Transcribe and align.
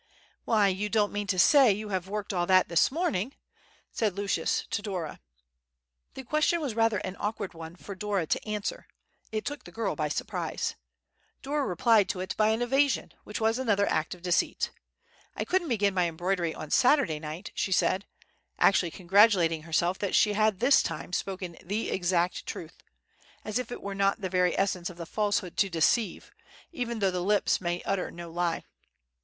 "Why, 0.45 0.67
you 0.67 0.89
don't 0.89 1.13
mean 1.13 1.27
to 1.27 1.37
say 1.37 1.65
that 1.73 1.77
you 1.77 1.89
have 1.89 2.07
worked 2.07 2.33
all 2.33 2.47
that 2.47 2.69
this 2.69 2.89
morning?" 2.89 3.35
said 3.91 4.17
Lucius 4.17 4.65
to 4.71 4.81
Dora. 4.81 5.19
The 6.15 6.23
question 6.23 6.59
was 6.59 6.73
rather 6.73 6.97
an 7.03 7.15
awkward 7.19 7.53
one 7.53 7.75
for 7.75 7.93
Dora 7.93 8.25
to 8.25 8.43
answer—it 8.49 9.45
took 9.45 9.63
the 9.63 9.71
girl 9.71 9.95
by 9.95 10.07
surprise. 10.09 10.73
Dora 11.43 11.67
replied 11.67 12.09
to 12.09 12.19
it 12.19 12.33
by 12.35 12.49
an 12.49 12.63
evasion, 12.63 13.13
which 13.25 13.39
was 13.39 13.59
another 13.59 13.87
act 13.87 14.15
of 14.15 14.23
deceit. 14.23 14.71
"I 15.35 15.45
couldn't 15.45 15.67
begin 15.69 15.93
my 15.93 16.07
embroidery 16.09 16.55
on 16.55 16.71
Saturday 16.71 17.19
night," 17.19 17.51
she 17.53 17.71
said, 17.71 18.07
actually 18.57 18.89
congratulating 18.89 19.61
herself 19.61 19.99
that 19.99 20.15
she 20.15 20.33
had 20.33 20.59
this 20.59 20.81
time 20.81 21.13
spoken 21.13 21.57
the 21.63 21.91
exact 21.91 22.47
truth, 22.47 22.81
as 23.45 23.59
if 23.59 23.71
it 23.71 23.83
were 23.83 23.93
not 23.93 24.19
the 24.19 24.29
very 24.29 24.57
essence 24.57 24.89
of 24.89 25.07
falsehood 25.07 25.55
to 25.57 25.69
deceive, 25.69 26.31
even 26.71 26.97
though 26.97 27.11
the 27.11 27.21
lips 27.21 27.61
may 27.61 27.83
utter 27.83 28.09
no 28.09 28.31
lie. 28.31 28.63